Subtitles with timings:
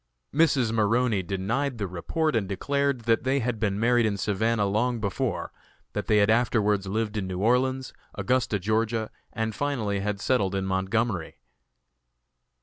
[0.33, 0.71] Mrs.
[0.71, 5.51] Maroney denied the report and declared that they had been married in Savannah long before;
[5.93, 10.65] that they had afterwards lived in New Orleans, Augusta, Ga., and finally had settled in
[10.65, 11.37] Montgomery.